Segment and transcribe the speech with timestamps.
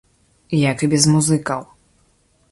[0.61, 1.61] Як і без музыкаў.